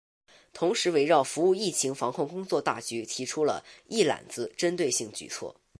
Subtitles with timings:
[0.51, 5.57] 同时围绕服务疫情防控工作大局提出了“一揽子”针对性举措